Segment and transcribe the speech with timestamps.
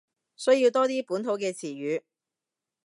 [0.35, 2.01] 需要多啲本土嘅詞語